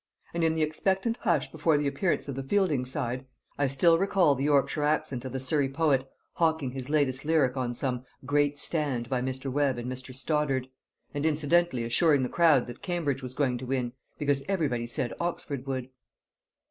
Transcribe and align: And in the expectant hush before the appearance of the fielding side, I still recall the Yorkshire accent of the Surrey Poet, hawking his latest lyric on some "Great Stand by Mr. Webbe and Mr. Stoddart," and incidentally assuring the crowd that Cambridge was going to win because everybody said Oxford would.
And 0.33 0.43
in 0.43 0.55
the 0.55 0.63
expectant 0.63 1.17
hush 1.17 1.51
before 1.51 1.77
the 1.77 1.85
appearance 1.85 2.27
of 2.27 2.33
the 2.33 2.41
fielding 2.41 2.87
side, 2.87 3.27
I 3.59 3.67
still 3.67 3.99
recall 3.99 4.33
the 4.33 4.45
Yorkshire 4.45 4.81
accent 4.81 5.25
of 5.25 5.31
the 5.31 5.39
Surrey 5.39 5.69
Poet, 5.69 6.09
hawking 6.33 6.71
his 6.71 6.89
latest 6.89 7.23
lyric 7.23 7.55
on 7.55 7.75
some 7.75 8.03
"Great 8.25 8.57
Stand 8.57 9.11
by 9.11 9.21
Mr. 9.21 9.51
Webbe 9.51 9.77
and 9.77 9.91
Mr. 9.91 10.11
Stoddart," 10.11 10.65
and 11.13 11.23
incidentally 11.23 11.83
assuring 11.83 12.23
the 12.23 12.29
crowd 12.29 12.65
that 12.65 12.81
Cambridge 12.81 13.21
was 13.21 13.35
going 13.35 13.59
to 13.59 13.67
win 13.67 13.93
because 14.17 14.41
everybody 14.49 14.87
said 14.87 15.13
Oxford 15.19 15.67
would. 15.67 15.91